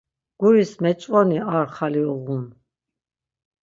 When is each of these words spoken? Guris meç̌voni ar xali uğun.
Guris 0.39 0.71
meç̌voni 0.81 1.39
ar 1.57 1.65
xali 1.75 2.03
uğun. 2.13 2.45